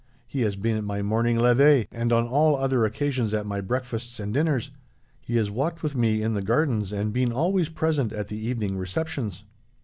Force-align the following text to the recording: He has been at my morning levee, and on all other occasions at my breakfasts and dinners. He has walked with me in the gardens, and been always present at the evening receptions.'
He 0.25 0.41
has 0.41 0.55
been 0.55 0.77
at 0.77 0.83
my 0.83 1.03
morning 1.03 1.37
levee, 1.37 1.87
and 1.91 2.11
on 2.11 2.25
all 2.27 2.55
other 2.55 2.85
occasions 2.85 3.35
at 3.35 3.45
my 3.45 3.61
breakfasts 3.61 4.19
and 4.19 4.33
dinners. 4.33 4.71
He 5.21 5.35
has 5.35 5.51
walked 5.51 5.83
with 5.83 5.95
me 5.95 6.23
in 6.23 6.33
the 6.33 6.41
gardens, 6.41 6.91
and 6.91 7.13
been 7.13 7.31
always 7.31 7.69
present 7.69 8.11
at 8.11 8.27
the 8.27 8.35
evening 8.37 8.79
receptions.' 8.79 9.43